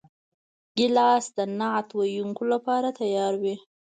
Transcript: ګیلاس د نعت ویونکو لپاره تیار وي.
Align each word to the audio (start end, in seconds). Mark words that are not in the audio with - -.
ګیلاس 0.77 1.25
د 1.37 1.39
نعت 1.59 1.87
ویونکو 1.97 2.43
لپاره 2.53 2.87
تیار 2.99 3.33
وي. 3.41 3.55